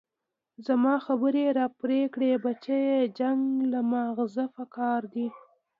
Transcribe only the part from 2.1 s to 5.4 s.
كړې بچيه جنګ له مازغه پكار دي.